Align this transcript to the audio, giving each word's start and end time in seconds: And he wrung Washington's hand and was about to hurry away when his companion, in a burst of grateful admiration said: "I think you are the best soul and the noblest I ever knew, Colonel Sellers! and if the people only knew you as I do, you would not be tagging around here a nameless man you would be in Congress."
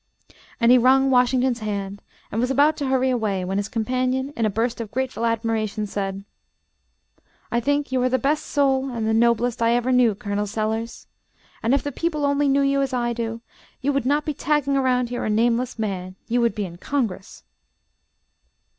And 0.59 0.71
he 0.71 0.79
wrung 0.79 1.11
Washington's 1.11 1.59
hand 1.59 2.01
and 2.31 2.41
was 2.41 2.49
about 2.49 2.75
to 2.77 2.87
hurry 2.87 3.11
away 3.11 3.45
when 3.45 3.57
his 3.59 3.69
companion, 3.69 4.33
in 4.35 4.47
a 4.47 4.49
burst 4.49 4.81
of 4.81 4.89
grateful 4.89 5.27
admiration 5.27 5.85
said: 5.85 6.25
"I 7.51 7.59
think 7.59 7.91
you 7.91 8.01
are 8.01 8.09
the 8.09 8.17
best 8.17 8.47
soul 8.47 8.89
and 8.89 9.05
the 9.05 9.13
noblest 9.13 9.61
I 9.61 9.75
ever 9.75 9.91
knew, 9.91 10.15
Colonel 10.15 10.47
Sellers! 10.47 11.05
and 11.61 11.75
if 11.75 11.83
the 11.83 11.91
people 11.91 12.25
only 12.25 12.47
knew 12.47 12.61
you 12.63 12.81
as 12.81 12.93
I 12.93 13.13
do, 13.13 13.41
you 13.81 13.93
would 13.93 14.07
not 14.07 14.25
be 14.25 14.33
tagging 14.33 14.75
around 14.75 15.09
here 15.09 15.23
a 15.23 15.29
nameless 15.29 15.77
man 15.77 16.15
you 16.27 16.41
would 16.41 16.55
be 16.55 16.65
in 16.65 16.77
Congress." 16.77 17.43